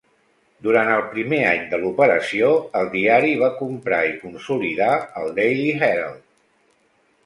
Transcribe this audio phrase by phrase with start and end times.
[0.67, 2.49] Durant el primer any de l'operació,
[2.81, 4.93] el diari va comprar i consolidar
[5.25, 6.31] el "Daily Herald".